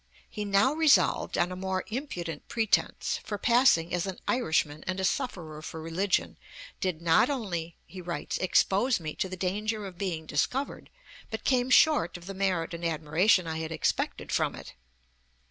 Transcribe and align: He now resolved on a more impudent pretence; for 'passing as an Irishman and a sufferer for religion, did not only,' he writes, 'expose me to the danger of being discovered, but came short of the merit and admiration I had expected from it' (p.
He 0.27 0.45
now 0.45 0.73
resolved 0.73 1.37
on 1.37 1.51
a 1.51 1.55
more 1.55 1.83
impudent 1.89 2.47
pretence; 2.47 3.19
for 3.23 3.37
'passing 3.37 3.93
as 3.93 4.07
an 4.07 4.17
Irishman 4.27 4.83
and 4.87 4.99
a 4.99 5.05
sufferer 5.05 5.61
for 5.61 5.79
religion, 5.79 6.37
did 6.79 7.03
not 7.03 7.29
only,' 7.29 7.77
he 7.85 8.01
writes, 8.01 8.39
'expose 8.39 8.99
me 8.99 9.13
to 9.13 9.29
the 9.29 9.37
danger 9.37 9.85
of 9.85 9.99
being 9.99 10.25
discovered, 10.25 10.89
but 11.29 11.43
came 11.43 11.69
short 11.69 12.17
of 12.17 12.25
the 12.25 12.33
merit 12.33 12.73
and 12.73 12.83
admiration 12.83 13.45
I 13.45 13.59
had 13.59 13.71
expected 13.71 14.31
from 14.31 14.55
it' 14.55 14.69
(p. 14.73 14.73